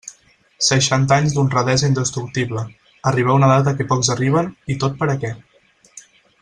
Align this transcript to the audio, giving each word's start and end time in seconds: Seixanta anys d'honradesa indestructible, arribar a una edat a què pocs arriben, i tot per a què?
Seixanta 0.67 1.17
anys 1.23 1.35
d'honradesa 1.35 1.89
indestructible, 1.91 2.65
arribar 3.13 3.35
a 3.35 3.39
una 3.41 3.53
edat 3.53 3.73
a 3.73 3.77
què 3.81 3.89
pocs 3.93 4.13
arriben, 4.15 4.53
i 4.77 4.81
tot 4.85 5.01
per 5.03 5.13
a 5.15 5.19
què? 5.25 5.35